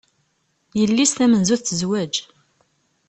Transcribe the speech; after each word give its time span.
Yelli-s 0.79 1.11
tamenzut 1.13 1.61
tezweǧ. 1.63 2.13